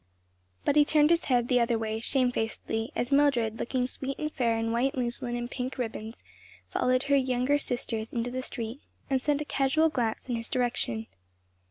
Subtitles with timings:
[0.65, 4.57] But he turned his head the other way, shamefacedly, as Mildred, looking sweet and fair
[4.57, 6.23] in white muslin and pink ribbons,
[6.71, 11.05] followed her younger sisters into the street, and sent a casual glance in his direction.